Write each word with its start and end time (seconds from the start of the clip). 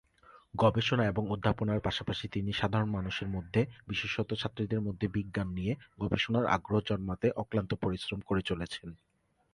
গবেষণা 0.53 1.03
এবং 1.05 1.23
অধ্যাপনার 1.29 1.79
পাশাপাশি 1.79 2.25
তিনি 2.27 2.53
সাধারণ 2.53 2.89
মানুষের 2.89 3.27
মধ্যে, 3.27 3.61
বিশেষত 3.87 4.33
ছাত্রীদের 4.33 4.81
মধ্যে 4.81 5.07
বিজ্ঞান 5.07 5.47
নিয়ে 5.49 5.73
গবেষণার 5.99 6.45
আগ্রহ 6.47 6.79
জন্মাতে 6.85 7.27
অক্লান্ত 7.31 7.71
পরিশ্রম 7.73 8.19
করে 8.19 8.41
চলেছেন। 8.41 8.87